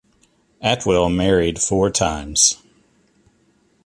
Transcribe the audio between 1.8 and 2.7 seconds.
times.